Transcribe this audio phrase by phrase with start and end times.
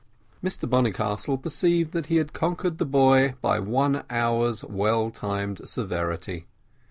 [0.43, 6.47] Mr Bonnycastle perceived that he had conquered the boy by one hour's well timed severity.